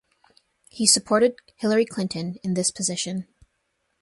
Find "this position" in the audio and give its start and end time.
2.55-3.27